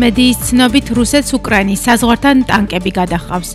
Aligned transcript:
მედიის 0.00 0.38
ცნობით 0.48 0.86
რუსეთს 0.96 1.34
უკრაინის 1.36 1.82
საზღვართან 1.84 2.44
ტანკები 2.48 2.90
გადახავს. 2.98 3.50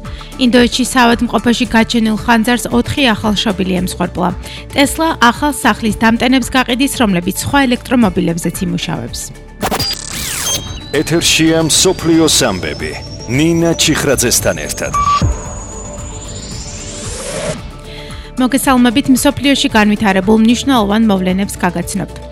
ინდოეთში 0.46 0.84
საავადმყოფოში 0.94 1.66
გაჩენილ 1.76 2.18
ხანძარს 2.22 2.66
4 2.70 3.08
ახალშობილი 3.16 3.74
ემსხვერპლა. 3.82 4.30
ტესლა 4.76 5.08
ახალ 5.30 5.54
სახლის 5.64 5.98
დამტენებს 6.04 6.50
გაყიდის, 6.56 6.94
რომლებიც 7.02 7.36
სხვა 7.46 7.60
ელექტრომობილებზეც 7.68 8.56
იმუშავებს. 8.66 9.20
ეთერშია 11.02 11.60
მსოფლიო 11.70 12.26
სამბები. 12.40 12.92
ნინა 13.38 13.72
ჩიხრაძესთან 13.82 14.56
ერთად. 14.66 14.94
მოგესალმებით 18.42 19.08
მსოფლიოში 19.16 19.70
განვითარებულ 19.78 20.38
მნიშვნელოვან 20.44 21.02
მოვლენებს 21.10 21.56
გაგაცნობთ. 21.64 22.25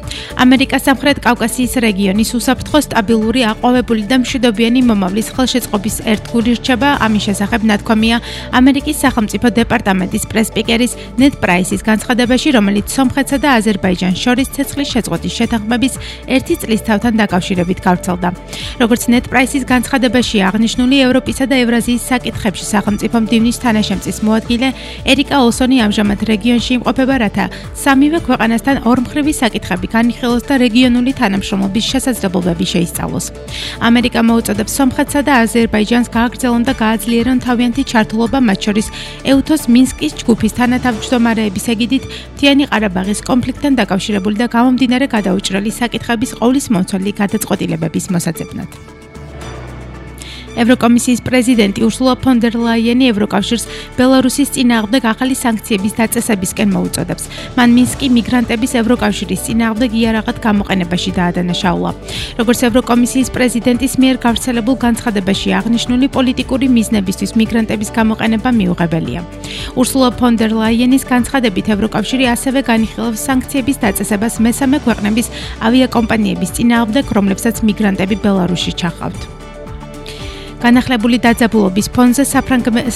ამერიკას 0.44 0.86
სამხრეთ 0.88 1.18
კავკასიის 1.26 1.74
რეგიონის 1.86 2.34
უსაფრთხო 2.38 2.80
სტაბილური 2.88 3.42
აყვავებული 3.52 4.04
და 4.12 4.18
მშვიდობიანი 4.24 4.82
მომავლის 4.90 5.32
ხელშეწყობის 5.36 5.96
ერთგული 6.14 6.52
რჩება 6.60 6.90
ამის 7.06 7.24
შესახებ 7.28 7.62
ნათქვამია 7.72 8.18
ამერიკის 8.60 8.98
სახელმწიფო 9.04 9.48
დეპარტამენტის 9.60 10.28
პრესპიკერის 10.32 10.98
ნედ 11.22 11.34
პრაისის 11.44 11.82
განცხადებაში 11.90 12.50
რომელიც 12.58 12.88
სომხეთსა 12.96 13.38
და 13.44 13.50
აზერბაიჯანს 13.60 14.22
შორის 14.24 14.52
ცეცხლის 14.56 14.92
შეწყვეტის 14.94 15.34
შეთანხმების 15.40 15.94
ერთი 16.38 16.56
წლის 16.62 16.82
თავთან 16.88 17.14
დაკავშირებით 17.22 17.80
გავრცელდა. 17.86 18.30
როგორც 18.82 19.02
ნედ 19.14 19.26
პრაისის 19.32 19.64
განცხადებაში 19.74 20.38
აღნიშნული 20.50 20.96
ევროპისა 21.06 21.46
და 21.52 21.56
ევრაზიის 21.64 22.04
საკითხებში 22.12 22.66
სახელმწიფო 22.74 23.18
მდივნის 23.24 23.58
თანაშემწის 23.64 24.18
მოადგილე 24.28 24.68
ერიკა 25.12 25.38
ოლსონი 25.46 25.78
ამჟამად 25.86 26.20
რეგიონში 26.32 26.72
იმყოფება 26.78 27.16
რათა 27.24 27.46
სამივე 27.84 28.20
ქვეყანასთან 28.28 28.76
ორმხრივი 28.92 29.34
საკითხები 29.44 29.88
განიხილოს 30.14 30.46
და 30.46 30.56
რეგიონული 30.62 31.12
თანამშრომლობის 31.18 31.86
შესაძლებლობები 31.92 32.66
შეისწავლოს. 32.74 33.26
ამერიკა 33.82 34.22
მოუწოდებს 34.30 34.76
სომხეთსა 34.78 35.20
და 35.26 35.34
აზერბაიჯანს 35.44 36.08
გააგრძელონ 36.14 36.64
და 36.70 36.74
გააძლიერონ 36.84 37.38
თავიანთი 37.42 37.84
ჩართულობა 37.92 38.40
მათ 38.48 38.60
შორის 38.66 38.88
ეუთოს 39.26 39.62
მინსკის 39.74 40.14
ჯგუფის 40.22 40.54
თანათავმჯდომარეების 40.60 41.66
ეგიდით 41.74 42.04
თიანი 42.38 42.64
ყარაბაღის 42.70 43.20
კონფლიქტთან 43.30 43.74
დაკავშირებული 43.82 44.36
და 44.38 44.48
გამომდინარე 44.56 45.06
გადაუჭრელი 45.16 45.72
საკითხების 45.82 46.32
ყოვლის 46.40 46.66
მომცველი 46.74 47.12
გადაწყვეტილებების 47.22 48.06
მოსაძებნად. 48.14 49.03
ევროკომისიის 50.54 51.22
პრეზიდენტი 51.28 51.82
ურსულა 51.88 52.14
ფონ 52.24 52.38
დერ 52.44 52.56
ლაიენი 52.62 53.06
ევროკავშირს 53.14 53.64
ბელარუსის 53.98 54.54
წინააღმდეგ 54.56 55.04
ახალი 55.14 55.36
სანქციების 55.36 55.94
დაწესებისკენ 56.00 56.70
მოუწოდებს. 56.76 57.24
მან 57.58 57.70
მინსკი 57.78 58.08
მიგრანტების 58.18 58.72
ევროკავშირის 58.82 59.44
წინააღმდეგ 59.48 59.92
იარაღად 60.00 60.38
გამოყენებაში 60.46 61.12
დაადანაშაულა. 61.18 61.92
როგორც 62.40 62.60
ევროკომისიის 62.70 63.30
პრეზიდენტის 63.36 63.94
მიერ 64.02 64.16
გავრცელებულ 64.26 64.76
განცხადებაში 64.86 65.50
აღნიშნული 65.60 66.06
პოლიტიკური 66.18 66.68
მიზნებისთვის 66.78 67.32
მიგრანტების 67.40 67.90
გამოყენება 67.98 68.50
მიუღებელია. 68.60 69.22
ურსულა 69.80 70.10
ფონ 70.20 70.34
დერ 70.38 70.52
ლაიენის 70.62 71.04
განცხადებით 71.14 71.66
ევროკავშირი 71.76 72.26
ასევე 72.36 72.60
განიხილავს 72.72 73.20
სანქციების 73.28 73.78
დაწესებას 73.86 74.34
მესამე 74.46 74.78
ქვეყნების 74.86 75.28
ავიაკომპანიების 75.68 76.54
წინააღმდეგ, 76.56 77.06
რომლებსაც 77.18 77.56
მიგრანტები 77.68 78.16
ბელარუსში 78.24 78.74
ჩახავთ. 78.82 79.43
განახლებული 80.64 81.18
დაძაბულობის 81.26 81.88
ფონზე 81.96 82.24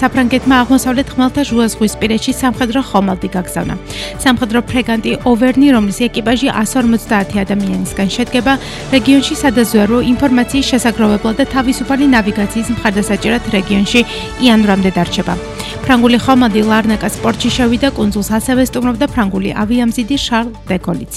საფრანგეთმა 0.01 0.55
აღმოსავლეთ 0.63 1.07
ხმელთაშუაზღვისპირეთში 1.13 2.31
სამხედრო 2.41 2.79
ხომალდი 2.89 3.29
გაგზავნა. 3.35 3.75
სამხედრო 4.23 4.59
ფრეგანტი 4.69 5.11
ოვერნი, 5.31 5.67
რომლის 5.75 5.99
ეკიპაჟი 6.07 6.47
150 6.55 7.35
ადამიანისგან 7.43 8.09
შედგება, 8.15 8.53
რეგიონში 8.95 9.35
სადაზვერვო 9.43 9.99
ინფორმაციის 10.13 10.69
შესაგროვებლად 10.71 11.35
და 11.39 11.45
თავისუფალი 11.55 12.05
ნავიგაციის 12.15 12.67
მხარდასაჭერად 12.75 13.43
რეგიონში 13.57 13.99
იანვრამდე 14.47 14.89
დარჩება. 14.97 15.35
ფრანგული 15.83 16.17
ხომალდი 16.21 16.61
ლარნაკას 16.67 17.15
პორტში 17.23 17.49
შევიდა 17.55 17.89
კონსულს 17.97 18.29
ასევე 18.37 18.63
სტუმრობდა 18.69 19.07
ფრანგული 19.13 19.49
ავიამზიდი 19.63 20.17
შარლ 20.25 20.49
დეკოლიც. 20.69 21.13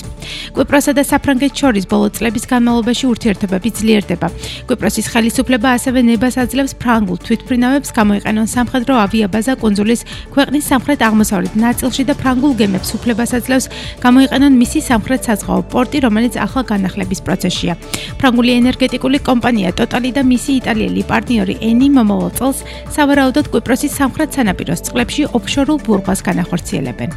კვიპროსა 0.57 0.93
და 0.99 1.03
საფრანგეთს 1.11 1.61
შორის 1.61 1.85
ბოლო 1.91 2.09
წლების 2.17 2.45
განმავლობაში 2.51 3.05
ურთიერთობები 3.13 3.71
ძლიერდება. 3.79 4.29
კვიპროსის 4.69 5.07
ხელისუფლება 5.13 5.69
ასევე 5.77 6.01
ნებას 6.11 6.37
აძლევს 6.43 6.73
ფრანგულ 6.83 7.19
თვითმფრინავებს 7.27 7.91
გამოიყენონ 7.99 8.47
სამხედრო 8.55 8.95
ავიაბაზა 9.07 9.55
კონძულის 9.63 10.01
ქვეყნის 10.35 10.65
სამხრეთ-აღმოსავლეთ 10.71 11.55
ნაწილში 11.65 12.03
და 12.09 12.15
ფრანგულ 12.21 12.53
გემებს 12.61 12.91
უფლებას 12.97 13.31
აძლევს 13.39 13.67
გამოიყენონ 14.05 14.53
მისი 14.63 14.81
სამხრეთ 14.91 15.21
საზღვაო 15.29 15.63
პორტი, 15.73 15.99
რომელიც 16.07 16.35
ახლა 16.47 16.63
განახლების 16.73 17.21
პროცესშია. 17.27 17.75
ფრანგული 18.19 18.51
ენერგეტიკული 18.61 19.19
კომპანია 19.25 19.71
Total 19.79 20.05
და 20.11 20.23
მისი 20.27 20.53
იტალიელი 20.61 21.03
პარტნიორი 21.11 21.55
Eni 21.61 21.89
მომავალ 21.95 22.31
წელს 22.39 22.59
სავარაუდოდ 22.95 23.47
კვიპროსის 23.53 23.93
სამხრეთ 24.01 24.31
სანაპიროს 24.51 24.83
წყლებში 24.83 25.27
ოფშორულ 25.39 25.79
ბურღვას 25.87 26.25
განახორციელებენ. 26.27 27.15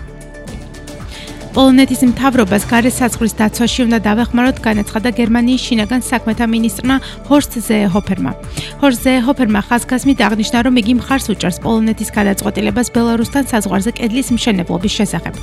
პოლონეთის 1.54 2.00
მთავრობას 2.10 2.64
გარესაცხვრის 2.66 3.36
დაცვაში 3.38 3.84
უნდა 3.86 3.98
დავეხმაროთ 4.08 4.58
განაცხადა 4.66 5.10
გერმანიის 5.14 5.62
შინაგან 5.70 6.02
საქმეთა 6.02 6.46
მინისტრმა 6.50 6.96
ჰორსტ 7.30 7.54
ზეეჰოფერმა. 7.68 8.32
ჰორსტ 8.82 9.02
ზეეჰოფერმა 9.06 9.62
ხაზგასმით 9.70 10.20
აღნიშნა, 10.26 10.58
რომ 10.66 10.76
იგი 10.82 10.94
მხარს 10.98 11.28
უჭერს 11.30 11.58
პოლონეთის 11.62 12.10
გადაწყვეტილებას 12.18 12.88
ბელარუსთან 12.96 13.44
საზღვარზე 13.54 13.92
კედლის 13.94 14.28
მშენებლობის 14.34 14.94
შესახებ. 14.98 15.34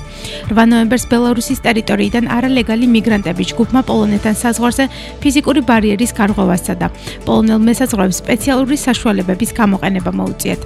8 0.50 0.66
ნოემბერს 0.66 1.04
ბელარუსის 1.06 1.62
ტერიტორიიდან 1.62 2.24
არალეგალი 2.26 2.86
მიგრანტები 2.90 3.44
ჯგუფმა 3.54 3.80
პოლონეთთან 3.86 4.34
საზღვარზე 4.42 4.84
ფიზიკური 5.22 5.60
ბარიერის 5.62 6.10
გარღვევასა 6.18 6.74
და 6.74 6.86
პოლონელ 7.22 7.60
მესაზღვრეებს 7.70 8.18
სპეციალური 8.18 8.76
საშუალებების 8.82 9.50
გამოყენება 9.54 10.10
მოუწიათ. 10.10 10.60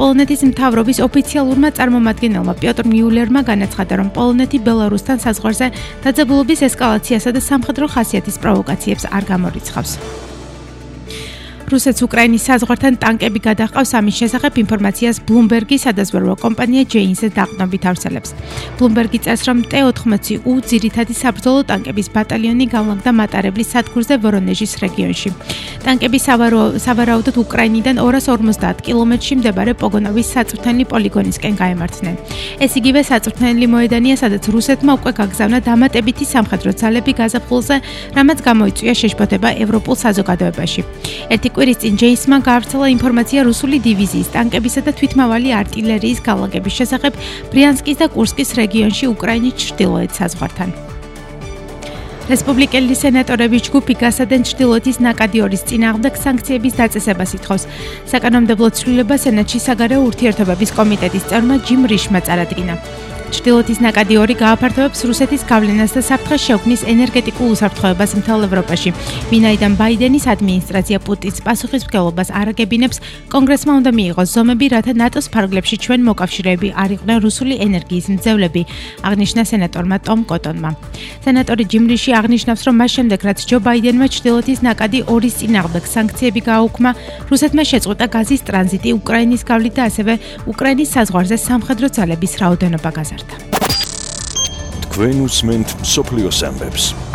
პოლონეთის 0.00 0.40
მთავრობის 0.56 0.98
ოფიციალურმა 1.04 1.68
წარმომადგენელმა 1.76 2.54
პიოტრ 2.60 2.84
მიულერმა 2.88 3.40
განაცხადა, 3.44 3.92
რომ 4.00 4.08
პოლონეთი 4.16 4.58
ბელარუსთან 4.64 4.84
ბელარუსთან 4.86 5.18
საზღვარზე 5.18 5.66
დაძაბულობის 6.06 6.62
ესკალაციასა 6.68 7.34
და 7.34 7.40
სამხედრო 7.42 7.90
ხასიათის 7.90 8.38
პროვოკაციებს 8.38 9.10
არ 9.10 9.22
გამორიცხავს. 9.34 9.92
რუსეთს 11.66 12.04
უკრაინის 12.06 12.44
საზღვართან 12.46 12.94
ტანკები 13.02 13.40
გადაყავს 13.42 13.90
ამის 13.98 14.18
შესახებ 14.20 14.58
ინფორმაციას 14.62 15.18
ბლუმბერგის 15.26 15.82
სადაზვერვო 15.86 16.34
კომპანია 16.38 16.82
ჯეინსზე 16.86 17.28
დაყნობით 17.34 17.82
არსებობს. 17.90 18.30
ბლუმბერგი 18.78 19.18
წერს, 19.26 19.42
რომ 19.50 19.58
T-80U 19.66 20.52
ძირითადი 20.62 21.14
საბრძოლო 21.22 21.60
ტანკების 21.66 22.08
ბატალიონი 22.14 22.66
განლაგდა 22.70 23.10
მატარებლის 23.18 23.70
სადგურზე 23.74 24.14
ვორონეჟის 24.22 24.72
რეგიონში. 24.78 25.30
ტანკები 25.82 26.18
სავარაუდოდ 26.86 27.36
უკრაინიდან 27.42 27.96
250 27.98 28.78
კილომეტრში 28.86 29.34
მდებარე 29.42 29.72
პოგონოვის 29.82 30.26
საწვრთნელი 30.34 30.84
პოლიგონისკენ 30.86 31.54
გაემართნენ. 31.62 32.14
ეს 32.62 32.72
იგივე 32.78 33.00
საწვრთნელი 33.10 33.66
მოედანია, 33.74 34.14
სადაც 34.22 34.44
რუსეთმა 34.54 34.92
უკვე 34.98 35.12
გაგზავნა 35.18 35.58
დამატებითი 35.66 36.24
სამხედრო 36.30 36.70
ძალები 36.80 37.12
გაზაფხულზე, 37.20 37.76
რამაც 38.16 38.38
გამოიწვია 38.48 38.94
შეშფოთება 39.00 39.48
ევროპულ 39.64 39.94
საზოგადოებაში. 40.04 40.82
ერთი 41.34 41.48
კვირისწინ 41.56 41.94
ჯეისმა 41.96 42.36
გაავრცელა 42.44 42.86
ინფორმაცია 42.92 43.40
რუსული 43.48 43.78
დივიზიის 43.80 44.28
ტანკებისა 44.34 44.80
და 44.84 44.92
თვითმავალი 44.92 45.54
артиლერიის 45.56 46.20
განლაგების 46.26 46.76
შესახებ 46.78 47.16
ბრიანსკის 47.48 47.96
და 48.02 48.06
კურსკის 48.12 48.50
რეგიონში 48.60 49.08
უკრაინის 49.08 49.56
ჩრდილოეთ 49.64 50.10
საზღვართან. 50.20 50.70
რესპუბლიკელი 52.28 52.94
სენატორების 53.00 53.64
ჯგუფი 53.70 53.94
გასადენ 54.04 54.42
ჩრდილოეთის 54.50 54.96
ნაკადიორის 55.08 55.62
წინააღმდეგ 55.68 56.14
სანქციების 56.20 56.76
დაწესებას 56.76 57.30
ითხოვს. 57.38 57.62
საკანონმდებლო 58.12 58.68
ცვლილება 58.76 59.16
სენატში 59.16 59.58
საგარეო 59.64 60.00
ურთიერთობების 60.10 60.70
კომიტეტის 60.76 61.24
წევრმა 61.30 61.56
ჯიმ 61.64 61.82
რიშმა 61.88 62.20
წარადგინა. 62.26 62.74
ჩრდილოეთის 63.34 63.78
ნაკადი 63.82 64.14
ორი 64.22 64.34
გააფართოვებს 64.38 65.00
რუსეთის 65.08 65.42
გავლენას 65.50 65.92
და 65.96 66.02
საფრთხეს 66.06 66.42
შექმნის 66.46 66.82
ენერგეტიკულ 66.92 67.48
უსაფრთხოებას 67.54 68.10
მთელ 68.20 68.40
ევროპაში. 68.46 68.90
ვინაიდან 69.30 69.72
ბაიდენის 69.80 70.24
ადმინისტრაცია 70.30 70.98
პუტინს 71.06 71.42
პასუხისმგებლობას 71.46 72.28
არაგებინებს, 72.30 73.00
კონგრესმა 73.32 73.72
უნდა 73.80 73.90
მიიღოს 73.98 74.28
ზომები, 74.36 74.66
რათა 74.74 74.92
ნატოს 75.02 75.26
ფარგლებში 75.34 75.76
ჩვენ 75.84 76.00
მოკავშირეები 76.08 76.68
არ 76.82 76.90
იყვნენ 76.96 77.18
რუსული 77.26 77.54
ენერგიის 77.66 78.06
მძევლები, 78.14 78.62
აღნიშნა 79.08 79.42
სენატორმა 79.50 79.96
ტომ 80.06 80.20
კოტონმა. 80.30 80.70
სენატორი 81.24 81.64
ჯიმ 81.72 81.84
რიში 81.90 82.10
აღნიშნავს, 82.20 82.62
რომ 82.66 82.74
მას 82.80 82.90
შემდეგ, 82.96 83.20
რაც 83.26 83.38
ჯო 83.48 83.56
ბაიდენმა 83.66 84.06
ჩრდილოეთის 84.14 84.60
ნაკადი 84.68 84.98
ორის 85.10 85.34
წინააღმდეგ 85.40 85.84
სანქციები 85.94 86.40
გააუქმა, 86.46 86.90
რუსეთმა 87.30 87.62
შეწყვეტა 87.70 88.06
გაზის 88.14 88.42
ტრანზიტი 88.46 88.90
უკრაინის 89.00 89.42
გავლით 89.50 89.74
და 89.78 89.82
ასევე 89.90 90.14
უკრაინის 90.52 90.92
საზღვარზე 90.94 91.36
სამხედრო 91.48 91.86
ძალების 91.96 92.32
რაოდენობა 92.42 92.90
გაზარდა. 92.96 93.15
გაზარდა. 93.16 93.36
თქვენ 94.90 95.16
უსმენთ 95.24 95.68
სოფლიო 95.84 96.30
სამბებს. 96.30 97.05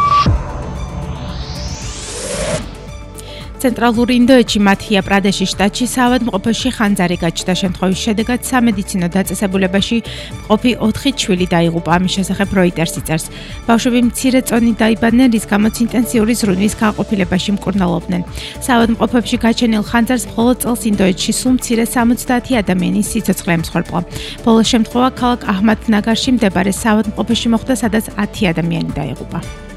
ცენტრალური 3.61 4.13
ინდოეთში 4.17 4.59
მათია 4.65 5.01
პრადეშის 5.05 5.51
შტატში 5.53 5.85
საავადმყოფოში 5.95 6.69
ხანძარი 6.77 7.17
გაჩნდა. 7.21 7.53
შემთხვევის 7.61 7.99
შედეგად 8.05 8.39
სამედიცინო 8.51 9.07
დაწესებულებაში 9.17 9.97
მყოფი 10.41 10.71
4 10.81 11.13
ჩვილი 11.21 11.45
დაიღუპა. 11.53 11.91
ამის 11.97 12.11
შესახებ 12.17 12.49
როიტერს 12.57 12.95
იწერს. 13.01 13.25
ბავშვები 13.69 13.99
მცირე 14.09 14.39
წონით 14.49 14.75
დაიბადნენ 14.81 15.29
რის 15.35 15.45
გამოც 15.53 15.75
ინტენსიური 15.85 16.33
ზრუნვის 16.41 16.73
განყოფილებაში 16.81 17.49
მკურნალობდნენ. 17.57 18.21
საავადმყოფოში 18.65 19.37
გაჩენილ 19.45 19.83
ხანძარს 19.89 20.25
მხოლოდ 20.33 20.57
წელს 20.61 20.81
ინდოეთში 20.91 21.31
სულ 21.39 21.53
მცირე 21.61 21.85
70 21.85 22.57
ადამიანის 22.61 23.09
სიცოცხლე 23.13 23.51
ემსხვერპლა 23.61 23.99
ბოლო 24.45 24.61
შემთხვევა 24.71 25.09
ქალაქ 25.21 25.41
აჰმად-ნაგარში 25.53 26.29
მდებარე 26.37 26.71
საავადმყოფოში 26.81 27.47
მოხდა 27.53 27.73
სადაც 27.83 28.05
10 28.17 28.49
ადამიანი 28.53 28.91
დაიღუპა 28.97 29.70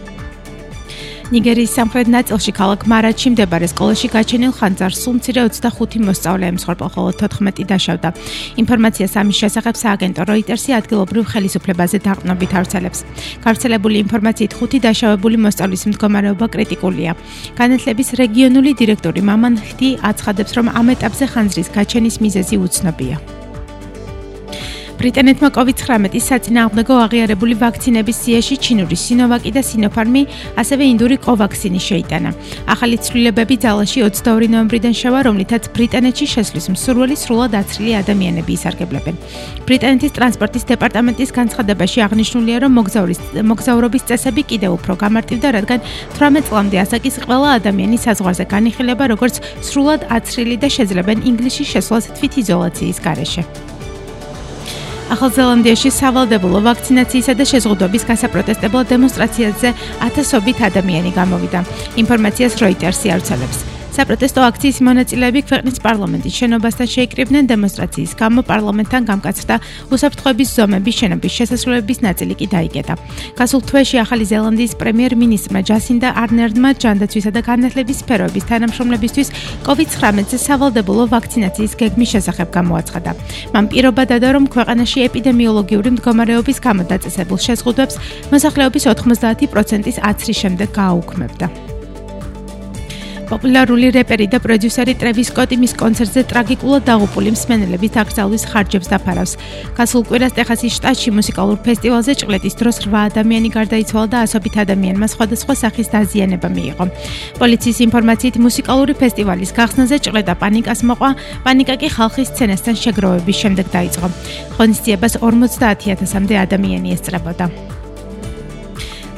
ნიგერიის 1.35 1.73
სამხრეთ 1.75 2.09
ნაწილში 2.15 2.53
ქალაქ 2.55 2.85
მარაჩი 2.87 3.31
მდებარე 3.35 3.67
სკოლაში 3.73 4.09
გაჩენილ 4.15 4.53
ხანძარს 4.55 5.01
სულ 5.03 5.15
მცირე 5.19 5.41
25 5.51 5.99
მოსწავლე 6.07 6.47
ემსხვერპლა, 6.55 6.89
ხოლო 6.95 7.11
14 7.19 7.67
დაშავდა. 7.71 8.09
ინფორმაციას 8.63 9.13
ამის 9.19 9.37
შესახებ 9.43 9.75
სააგენტო 9.83 10.23
როიტერსი 10.31 10.71
ადგილობრივ 10.79 11.25
ხელისუფლებაზე 11.33 11.99
დაყრდნობით 12.07 12.51
ავრცელებს. 12.59 12.99
გავრცელებული 13.45 13.97
ინფორმაციით 14.05 14.53
ხუთი 14.55 14.79
დაშავებული 14.87 15.37
მოსწავლის 15.45 15.83
მდგომარეობა 15.91 16.47
კრიტიკულია. 16.55 17.13
განათლების 17.59 18.09
რეგიონული 18.23 18.71
დირექტორი 18.81 19.21
მამან 19.31 19.55
ხდი 19.67 19.91
აცხადებს, 20.11 20.53
რომ 20.55 20.67
ამ 20.79 20.87
ეტაპზე 20.95 21.25
ხანძრის 21.35 21.69
გაჩენის 21.75 22.17
მიზეზი 22.23 22.57
უცნობია. 22.63 23.44
ბრიტანეთმა 24.95 25.49
COVID-19-ის 25.57 26.27
საწინააღმდეგო 26.31 26.95
აღიარებული 27.05 27.55
ვაქცინების 27.59 28.19
სიაში 28.25 28.57
ჩინური 28.63 28.95
სინოვაკი 28.95 29.51
და 29.57 29.63
სინოფარმი, 29.67 30.23
ასევე 30.63 30.85
ინდური 30.93 31.17
კოვაქსინი 31.19 31.81
შეიტანა. 31.83 32.31
ახალი 32.75 32.97
ცვლილებები 33.03 33.57
ძალაში 33.65 33.99
22 34.07 34.49
ნოემბრიდან 34.55 34.95
შევა, 34.95 35.19
რომლითაც 35.27 35.63
ბრიტანეთში 35.75 36.27
შესვლის 36.35 36.67
მსურველი 36.75 37.17
სრულად 37.19 37.53
აცრილი 37.59 37.93
ადამიანები 38.03 38.53
ისარგებლებენ. 38.55 39.15
ბრიტანეთის 39.67 40.15
ტრანსპორტის 40.15 40.65
დეპარტამენტის 40.71 41.31
განცხადებაში 41.39 41.99
აღნიშნულია, 42.07 42.57
რომ 42.63 42.73
მოგზაურის 42.79 43.21
მოგზაურობის 43.51 44.07
წესები 44.09 44.43
კიდევ 44.47 44.71
უფრო 44.79 44.93
გამარტივდა, 45.05 45.49
რადგან 45.59 45.81
18 46.15 46.47
წლამდე 46.49 46.77
ასაკის 46.85 47.15
ყველა 47.27 47.49
ადამიანი 47.59 47.97
საზღვარზე 47.99 48.45
განიხილება 48.55 49.05
როგორც 49.11 49.35
სრულად 49.59 50.01
აცრილი 50.07 50.57
და 50.63 50.69
შეძლებენ 50.71 51.19
ინგლისში 51.31 51.65
შესვლას 51.73 52.05
თვითიზოლაციის 52.15 52.99
გარეშე. 53.03 53.74
ახალზელანდიაში 55.13 55.91
სავალდებულო 56.01 56.61
ვაქცინაციისა 56.65 57.33
და 57.37 57.45
შეზღუდვების 57.51 58.07
გასაპროტესტებლო 58.09 58.81
დემონსტრაციაზე 58.89 59.69
ათასობით 60.07 60.59
ადამიანი 60.71 61.11
გამოვიდა. 61.19 61.61
ინფორმაციას 62.03 62.53
როიტერსი 62.63 63.07
ავრცელებს. 63.15 63.74
საპროტესტო 63.95 64.43
აქციის 64.43 64.79
მონაწილეები 64.83 65.41
ქვეყნის 65.47 65.77
პარლამენტის 65.85 66.35
შენობასთან 66.35 66.89
შეიკრიბნენ 66.95 67.47
დემონსტრაციის 67.47 68.13
გამო 68.19 68.43
პარლამენტთან 68.49 69.03
გამკაცდა 69.11 69.55
უსაფრთხოების 69.95 70.49
ზომების 70.57 70.95
შენობის 70.99 71.33
შესასრულების 71.39 71.99
ნაწილი 72.03 72.35
კი 72.41 72.47
დაიკეტა. 72.55 72.95
გასულ 73.39 73.61
თვეში 73.71 73.97
ახალი 74.03 74.25
ზელანდიის 74.35 74.75
პრემიერ-მინისტრმა 74.83 75.61
ჯასინდა 75.71 76.09
არნერდმა 76.23 76.71
ჯანდაცვისა 76.83 77.31
და 77.37 77.41
განათლების 77.47 78.01
სფეროების 78.03 78.45
თანამშრომლებისთვის 78.51 79.29
COVID-19-ზე 79.63 80.39
სავალდებულო 80.43 81.05
ვაქცინაციის 81.15 81.73
გეგმის 81.79 82.13
შესახებ 82.15 82.49
გამოაცხადა. 82.51 83.11
მან 83.55 83.65
პირობა 83.71 84.03
დადო, 84.11 84.29
რომ 84.35 84.45
ქვეყანაში 84.51 84.99
ეპიდემიოლოგიური 85.07 85.91
მდგომარეობის 85.95 86.59
გამო 86.67 86.83
დაწესებულ 86.91 87.39
შეზღუდვებს 87.47 87.95
მოსახლეობის 88.35 88.83
90%-ის 88.91 89.97
აცრის 90.03 90.39
შემდეგ 90.43 90.69
გააუქმებდა. 90.75 91.74
პოპულარული 93.35 93.89
რეპერი 93.91 94.29
და 94.31 94.39
პროდიუსერი 94.39 94.93
ტრევის 94.95 95.33
სკოტი 95.33 95.57
მის 95.59 95.73
კონცერტზე 95.75 96.23
ტრაგიკულად 96.31 96.85
დაღუპული 96.87 97.33
მსმენელების 97.35 97.97
აკრძალვის 98.03 98.45
ხარჯებს 98.47 98.91
დაფარავს. 98.93 99.33
გასულ 99.75 100.03
კვირას 100.07 100.37
ტეხასის 100.39 100.77
შტატში 100.79 101.11
მუსიკალურ 101.19 101.59
ფესტივალზე 101.67 102.13
ჭყლეტის 102.15 102.55
დროს 102.63 102.77
8 102.87 103.11
ადამიანი 103.11 103.51
გარდაიცვალა 103.59 104.07
და 104.15 104.19
ასობით 104.23 104.55
ადამიანმა 104.63 105.07
სხვადასხვა 105.11 105.55
სახის 105.63 105.91
დაზიანება 105.91 106.49
მიიღო. 106.55 106.85
პოლიციის 107.43 107.79
ინფორმაციით 107.91 108.35
მუსიკალური 108.39 108.95
ფესტივალის 109.03 109.51
გახსნაზე 109.59 109.97
ჭყლეტა 110.05 110.35
პანიკას 110.39 110.81
მოყვა, 110.87 111.11
პანიკა 111.43 111.75
კი 111.83 111.89
ხალხის 111.91 112.31
სცენასთან 112.31 112.75
შეგროვების 112.79 113.37
შემდეგ 113.43 113.67
დაიწყო. 113.75 114.07
ღონისძიებას 114.63 115.15
50000-მდე 115.19 116.35
ადამიანი 116.47 116.89
ესწრებოდა. 116.95 117.74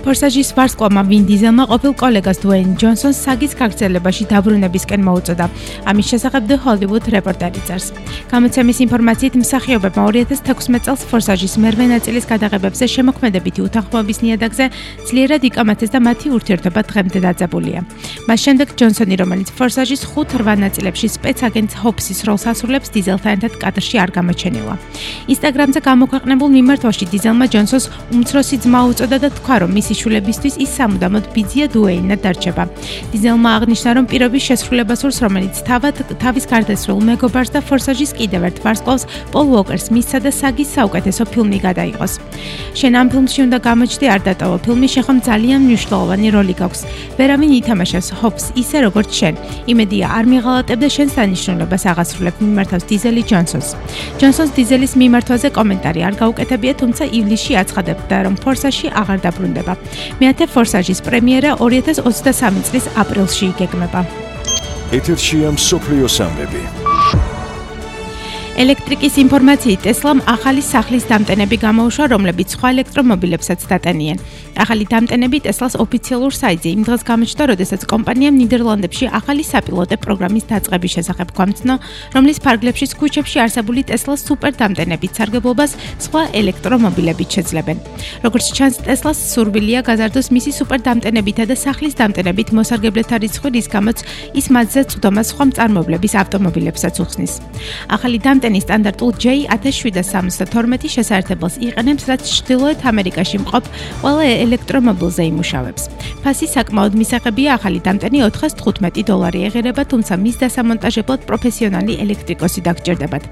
ფორსაჟის 0.06 0.52
ვარსკვლავმა 0.54 1.02
ვინ 1.10 1.24
დიზელმა 1.26 1.64
ყოფილ 1.66 1.92
კოლეგას 1.98 2.38
დუეინ 2.38 2.76
ჯონსონს 2.78 3.18
საგის 3.26 3.58
გაგრძელებაში 3.58 4.24
დაბრუნებისკენ 4.30 5.02
მოუწოდა. 5.02 5.46
ამის 5.90 6.06
შესახებ 6.12 6.42
The 6.46 6.56
Hollywood 6.62 7.04
Reporter 7.10 7.50
წერს. 7.66 7.90
გამოცემის 8.30 8.78
ინფორმაციით 8.86 9.34
მსახიობებმა 9.42 10.02
2016 10.06 10.86
წელს 10.86 11.02
ფორსაჟის 11.10 11.54
მერვე 11.58 11.86
ნაწილის 11.90 12.28
გადაღებებზე 12.30 12.84
შემოქმედებითი 12.94 13.60
უთანხმოების 13.66 14.18
ნიადაგზე 14.22 14.64
ძლიერად 15.10 15.42
იკამათეს 15.42 15.90
და 15.90 15.98
მათი 16.06 16.26
ურთიერთობა 16.38 16.80
დღემდე 16.86 17.18
დაძაბულია. 17.26 17.80
მას 18.30 18.38
შემდეგ 18.46 18.68
ჯონსონი, 18.78 19.14
რომელიც 19.22 19.48
ფორსაჟის 19.58 20.02
5-8 20.14 20.58
ნაწილებში 20.62 21.06
სპეცაგენტ 21.18 21.70
ჰოპსის 21.82 22.20
როლს 22.30 22.44
ასრულებს, 22.46 22.94
დიზელთან 22.94 23.30
ერთად 23.42 23.52
კადრში 23.58 23.96
არ 23.98 24.10
გამოჩენილა. 24.14 24.74
Instagram-ზე 25.34 25.80
გამოქვეყნებულ 25.82 26.50
მიმართვაში 26.56 27.04
დიზელმა 27.10 27.46
ჯონსონს 27.50 27.86
უმცროსი 28.14 28.56
ძმა 28.62 28.80
უწოდა 28.90 29.18
და 29.18 29.28
თქვა, 29.34 29.56
რომ 29.66 29.70
მისი 29.74 29.95
შიშვლებისთვის 29.96 30.54
ის 30.60 30.70
სამუდამოდ 30.76 31.24
ბიძია 31.32 31.66
დუეინად 31.72 32.20
დარჩება. 32.20 32.64
დიზელმა 33.12 33.50
აღნიშნა, 33.56 33.90
რომ 33.96 34.04
პირობის 34.10 34.42
შესრულება 34.48 34.94
სურს, 35.00 35.18
რომელიც 35.24 35.56
თავად 35.64 35.96
თავის 36.20 36.44
გარდაცვლილ 36.52 36.98
მეგობარს 37.08 37.50
და 37.56 37.60
ფორსაჟის 37.64 38.12
კიდევ 38.18 38.42
ერთ 38.48 38.58
ვარსკვლავს 38.64 39.04
პოლ 39.32 39.46
უოკერს 39.56 39.86
მისცა 39.94 40.18
და 40.20 40.30
საგის 40.30 40.68
საუკეთესო 40.76 41.22
ფილმი 41.32 41.58
გადაიღოს. 41.66 42.12
შენ 42.76 42.92
ამ 43.00 43.06
ფილმში 43.12 43.40
უნდა 43.46 43.58
გამოჩდე 43.68 44.06
არ 44.14 44.20
დატოვო 44.28 44.56
ფილმი 44.66 44.88
შეხომ 44.94 45.18
ძალიან 45.28 45.60
მნიშვნელოვანი 45.66 46.28
როლი 46.36 46.54
გაქვს. 46.60 46.80
ვერავინ 47.18 47.52
ითამაშებს 47.60 48.08
ჰოპს 48.20 48.44
ისე 48.62 48.78
როგორც 48.86 49.10
შენ. 49.18 49.34
იმედია 49.72 50.06
არ 50.12 50.24
მიღალატებდა 50.32 50.88
შენს 50.96 51.12
დანიშნულებას 51.16 51.82
აღასრულებ 51.90 52.36
მიმართავს 52.44 52.84
დიზელი 52.90 53.22
ჯონსონს. 53.30 53.68
ჯონსონს 54.20 54.52
დიზელის 54.58 54.92
მიმართვაზე 55.00 55.48
კომენტარი 55.58 56.00
არ 56.08 56.14
გაუკეთებია, 56.20 56.72
თუმცა 56.80 57.04
ივლისში 57.18 57.52
აცხადებდა, 57.62 58.16
რომ 58.26 58.34
ფორსაჟში 58.42 58.86
აღარ 59.00 59.18
დაბრუნდება. 59.24 59.72
მეათე 60.20 60.46
ფორსაჟის 60.54 61.00
პრემიერა 61.06 61.50
2023 61.60 62.62
წლის 62.68 62.86
აპრილში 62.96 63.44
იგეგმება. 63.52 64.00
ეთერშია 64.96 65.48
მსოფლიო 65.58 66.06
სამბები. 66.06 66.85
ელექტრიკის 68.56 69.18
ინფორმაციით 69.20 69.82
ტესლამ 69.84 70.22
ახალი 70.32 70.62
სახლის 70.64 71.04
დამტენები 71.10 71.56
გამოუშვა, 71.60 72.04
რომლებიც 72.08 72.54
სხვა 72.56 72.68
ელექტრომობილებსაც 72.72 73.60
დატენიან. 73.68 74.16
ახალი 74.56 74.84
დამტენები 74.88 75.38
ტესლას 75.44 75.76
ოფიციალურ 75.76 76.32
საიტზე 76.32 76.68
იმ 76.72 76.82
დღეს 76.88 77.02
გამოჩნდა, 77.04 77.42
როდესაც 77.52 77.80
კომპანიამ 77.92 78.38
ნიდერლანდებში 78.40 79.04
ახალი 79.12 79.44
საპილოტე 79.44 79.96
პროგრამის 80.00 80.44
დაწყების 80.48 80.94
შესახებ 80.96 81.28
გვამცნო, 81.36 81.74
რომლის 82.16 82.38
ფარგლებშიც 82.40 82.90
ქუჩებში 82.96 83.38
არსებული 83.44 83.80
ტესლას 83.92 84.24
სუპერ 84.24 84.52
დამტენებით 84.56 85.12
სარგებლობას 85.12 85.76
სხვა 86.00 86.22
ელექტრომობილებიც 86.40 87.28
შეძლებენ. 87.36 87.76
როგორც 88.24 88.46
ჩანს, 88.56 88.76
ტესლას 88.88 89.18
სურვილია 89.36 89.80
გაზარდოს 89.84 90.32
მისი 90.32 90.50
სუპერ 90.56 90.80
დამტენებითა 90.88 91.44
და 91.44 91.56
სახლის 91.60 91.94
დამტენებით 92.00 92.48
მოსარგებლეთა 92.56 93.16
რიცხვი, 93.20 93.48
რის 93.52 93.68
გამოც 93.68 93.98
ის 94.32 94.46
მათზე 94.48 94.80
წვდომას 94.96 95.26
სხვა 95.36 95.44
მწარმოებლების 95.52 96.12
ავტომობილებსაც 96.24 96.94
უხსნის. 97.04 97.32
ახალი 97.92 98.16
დამტენები 98.24 98.45
ბრიტანის 98.46 98.62
სტანდარტულ 98.62 99.10
J1772 99.18 100.86
შესაერთებელს 100.86 101.56
იყენებს, 101.66 102.04
რაც 102.06 102.22
ჩრდილოეთ 102.30 102.78
ამერიკაში 102.86 103.38
მყოფ 103.42 103.64
ყველა 104.06 104.24
ელექტრომობილზე 104.46 105.22
იმუშავებს. 105.34 105.82
ფასი 106.22 106.46
საკმაოდ 106.54 106.92
მისაღებია 106.94 107.50
ახალი 107.58 107.82
დამტენი 107.82 108.18
415 108.30 109.02
დოლარი 109.02 109.40
ეღირება, 109.50 109.82
თუმცა 109.90 110.14
მის 110.22 110.36
დასამონტაჟებლად 110.46 111.20
პროფესიონალი 111.26 111.92
ელექტრიკოსი 112.06 112.60
დაგჭირდებათ. 112.66 113.24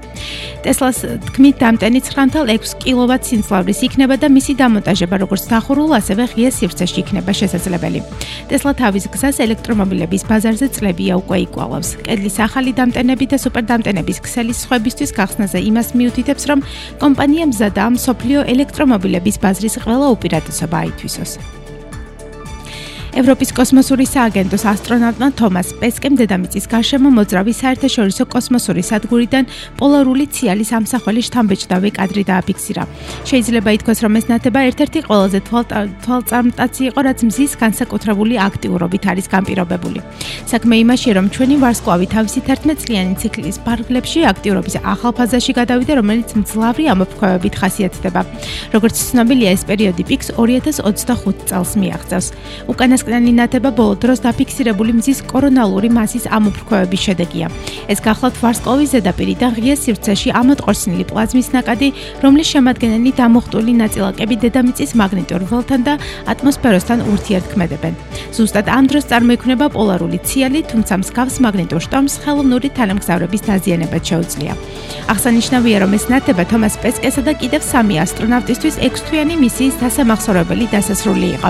Tesla-ს 0.67 0.99
თქმით 1.31 1.55
დამტენი 1.63 1.99
9.6 2.03 2.75
კილოვატ 2.83 3.21
სინცლავრის 3.23 3.79
იქნება 3.87 4.15
და 4.19 4.27
მისი 4.35 4.53
დამონტაჟება 4.59 5.15
როგორც 5.23 5.43
დახურულ, 5.47 5.95
ასევე 5.95 6.23
ღია 6.35 6.51
სივრცეში 6.51 6.97
იქნება 7.07 7.31
შესაძლებელი. 7.31 7.99
Tesla 8.51 8.71
თავის 8.75 9.07
გზას 9.15 9.39
ელექტრომობილების 9.47 10.27
ბაზარზე 10.27 10.67
წლებია 10.75 11.13
უკვე 11.23 11.37
იკვალავს. 11.47 11.89
კედლის 12.03 12.35
ახალი 12.43 12.71
დამტენები 12.75 13.25
და 13.31 13.37
სუპერ 13.39 13.63
დამტენების 13.71 14.19
ქსელის 14.25 14.65
სხვებისთვის 14.65 15.04
პროდუქტის 15.05 15.13
გახსნაზე 15.13 15.59
იმას 15.69 15.93
მიუთითებს, 15.93 16.43
რომ 16.49 16.59
კომპანია 17.01 17.45
მზადა 17.51 17.81
ამ 17.85 17.95
სოფლიო 18.01 18.39
ელექტრომობილების 18.53 19.37
ბაზრის 19.43 19.75
ყველა 19.85 20.07
უპირატესობა 20.15 20.77
აითვისოს. 20.85 21.64
ევროპის 23.15 23.53
კოსმოსური 23.55 24.03
სააგენტოს 24.11 24.63
ასტრონავტმა 24.67 25.27
თომას 25.39 25.69
პესკემ 25.79 26.17
დედამიწის 26.19 26.65
გარშემო 26.67 27.09
მოძრავი 27.15 27.53
საერთაშორისო 27.55 28.25
კოსმოსური 28.27 28.81
სადგურიდან 28.83 29.47
პოლარული 29.79 30.25
ციალის 30.35 30.73
ამსახველი 30.75 31.21
შთამბეჭდავი 31.23 31.89
კადრი 31.95 32.23
დააფიქსირა. 32.27 32.83
შეიძლება 33.29 33.69
ითქვას, 33.77 33.99
რომ 34.03 34.13
ეს 34.19 34.25
ნათება 34.27 34.59
ერთ-ერთი 34.67 34.99
ყველაზე 35.07 35.39
თვალწარმტაცი 35.47 36.81
იყო, 36.91 36.99
რაც 37.07 37.19
მზის 37.23 37.51
განსაკუთრებული 37.63 38.35
აქტიურობით 38.35 39.03
არის 39.07 39.27
განპირობებული. 39.31 39.99
საქმე 40.51 40.75
იმაში, 40.83 41.09
რომ 41.15 41.25
ჩვენი 41.31 41.55
ვარსკვლავი 41.63 42.07
თავისი 42.11 42.39
11 42.51 42.83
წლიანი 42.83 43.13
ციკლის 43.15 43.57
პარკლებში 43.63 44.19
აქტიურობის 44.27 44.75
ახალ 44.83 45.11
ფაზაში 45.15 45.51
გადავიდა, 45.55 45.93
რომელიც 46.03 46.29
მძლავრი 46.35 46.83
ამოფრქვევებით 46.91 47.55
ხასიათდება. 47.63 48.21
როგორც 48.75 48.95
ცნობილია, 49.07 49.49
ეს 49.55 49.63
პერიოდი 49.63 50.03
პიქს 50.03 50.27
2025 50.35 51.47
წელს 51.47 51.71
მიაღწევს. 51.79 52.27
უკანასკნელი 53.05 53.31
ნათება 53.37 53.69
ბოლო 53.77 53.95
დროს 54.01 54.19
დაფიქსირებული 54.25 54.97
მზის 54.97 55.19
კორონალური 55.29 55.89
მასის 55.93 56.25
ამოფრქვევების 56.25 57.01
შედეგია. 57.05 57.47
ეს 57.85 57.99
გახლავთ 58.01 58.37
ვარსკვლავის 58.41 58.89
ზედაპირი 58.97 59.35
და 59.37 59.47
ღია 59.53 59.75
სივრცეში 59.77 60.29
ამოტყორცნილი 60.41 61.05
პლაზმის 61.05 61.47
ნაკადი, 61.53 61.89
რომლის 62.25 62.47
შემადგენელი 62.53 63.11
დამოხტული 63.21 63.73
ნაწილაკები 63.77 64.35
დედამიწის 64.41 64.91
მაგნიტურ 64.97 65.41
ველთან 65.51 65.81
და 65.85 65.93
ატმოსფეროსთან 66.33 66.99
ურთიერთქმედებენ. 67.13 67.93
ზუსტად 68.33 68.65
ამ 68.73 68.83
დროს 68.89 69.05
წარმოიქმნება 69.11 69.65
პოლარული 69.69 70.17
ციალი, 70.25 70.59
თუმცა 70.65 70.93
მსგავს 71.05 71.35
მაგნიტურ 71.45 71.81
შტორმს 71.85 72.13
ხელოვნური 72.25 72.69
თანამგზავრების 72.73 73.41
დაზიანება 73.45 73.97
შეუძლია. 74.01 74.53
აღსანიშნავია, 75.13 75.77
რომ 75.85 75.91
ეს 75.93 76.05
ნათება 76.09 76.43
თომას 76.49 76.75
პესკესა 76.81 77.21
და 77.21 77.33
კიდევ 77.37 77.61
სამი 77.61 77.95
ასტრონავტისთვის 78.01 78.75
6 78.81 79.05
თვიანი 79.05 79.35
მისიის 79.43 79.75
დასამახსოვრებელი 79.83 80.65
დასასრული 80.73 81.27
იყო. 81.37 81.49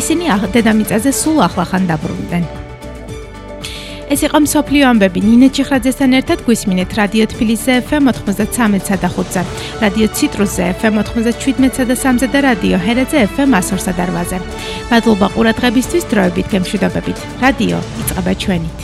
ისინი 0.00 0.24
დედამიწაზე 0.54 0.93
სულ 1.20 1.38
ახლახან 1.48 1.82
დაბრუნდნენ. 1.90 2.44
ეს 4.14 4.20
იყო 4.26 4.38
მსოფლიო 4.46 4.84
ამბები 4.92 5.20
ნინე 5.24 5.48
ჩიხრაძესთან 5.56 6.10
ერთად 6.18 6.38
გვისმინეთ 6.46 6.90
რადიო 7.00 7.24
თბილისზე 7.32 7.72
FM 7.88 8.04
93-სა 8.12 8.96
და 9.02 9.08
5-ზე, 9.16 9.42
რადიო 9.82 10.06
ციტრუსზე 10.16 10.64
FM 10.78 10.94
97-სა 11.02 11.84
და 11.90 11.94
3-ზე 11.98 12.26
და 12.34 12.38
რადიო 12.48 12.76
ჰერაძე 12.86 13.18
FM 13.34 13.50
100-სა 13.58 13.92
და 13.98 14.04
8-ზე. 14.12 14.38
მადლობა 14.92 15.26
ყურადღებისთვის, 15.34 16.04
დროებით 16.12 16.46
გემშვიდობებით. 16.52 17.18
რადიო 17.42 17.78
იწყება 18.00 18.32
ჩვენით. 18.42 18.78